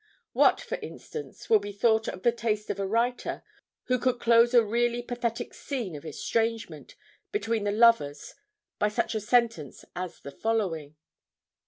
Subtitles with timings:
[0.33, 3.43] What, for instance, will be thought of the taste of a writer
[3.83, 6.95] who could close a really pathetic scene of estrangement
[7.31, 8.33] between the lovers
[8.79, 10.95] by such a sentence as the following?...'